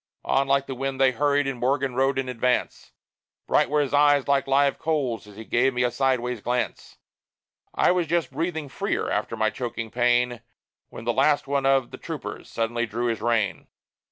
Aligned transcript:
On 0.25 0.47
like 0.47 0.65
the 0.65 0.73
wind 0.73 0.99
they 0.99 1.11
hurried, 1.11 1.45
and 1.45 1.59
Morgan 1.59 1.93
rode 1.93 2.17
in 2.17 2.27
advance; 2.27 2.91
Bright 3.45 3.69
were 3.69 3.81
his 3.81 3.93
eyes 3.93 4.27
like 4.27 4.47
live 4.47 4.79
coals, 4.79 5.27
as 5.27 5.35
he 5.35 5.45
gave 5.45 5.75
me 5.75 5.83
a 5.83 5.91
sideways 5.91 6.41
glance; 6.41 6.97
I 7.75 7.91
was 7.91 8.07
just 8.07 8.31
breathing 8.31 8.67
freely, 8.67 9.11
after 9.11 9.37
my 9.37 9.51
choking 9.51 9.91
pain, 9.91 10.41
When 10.89 11.03
the 11.05 11.13
last 11.13 11.45
one 11.45 11.67
of 11.67 11.91
the 11.91 11.99
troopers 11.99 12.49
suddenly 12.49 12.87
drew 12.87 13.09
his 13.09 13.21
rein. 13.21 13.67